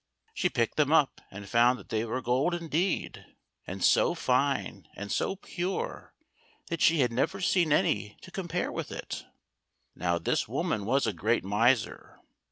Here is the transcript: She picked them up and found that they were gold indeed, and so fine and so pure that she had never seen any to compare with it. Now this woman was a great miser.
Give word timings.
She 0.33 0.49
picked 0.49 0.77
them 0.77 0.91
up 0.91 1.21
and 1.29 1.47
found 1.47 1.77
that 1.77 1.89
they 1.89 2.03
were 2.05 2.23
gold 2.23 2.55
indeed, 2.55 3.23
and 3.67 3.83
so 3.83 4.15
fine 4.15 4.87
and 4.95 5.11
so 5.11 5.35
pure 5.35 6.15
that 6.69 6.81
she 6.81 7.01
had 7.01 7.11
never 7.13 7.39
seen 7.39 7.71
any 7.71 8.17
to 8.21 8.31
compare 8.31 8.71
with 8.71 8.91
it. 8.91 9.23
Now 9.93 10.17
this 10.17 10.47
woman 10.47 10.85
was 10.87 11.05
a 11.05 11.13
great 11.13 11.43
miser. 11.43 12.19